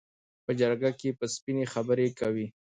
[0.45, 2.47] په جرګه کې به سپینې خبرې کوي.